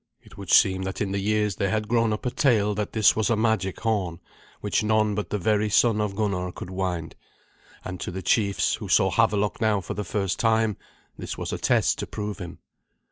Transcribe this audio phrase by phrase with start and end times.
[0.23, 3.15] It would seem that in the years there had grown up a tale that this
[3.15, 4.19] was a magic horn,
[4.59, 7.15] which none but the very son of Gunnar could wind,
[7.85, 10.75] and to the chiefs who saw Havelok now for the first time
[11.19, 12.57] this was a test to prove him.